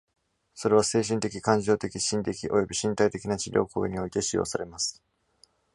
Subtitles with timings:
[0.55, 4.99] それは、精神的、感情的、心的、および身体的な治療行為において使用されます。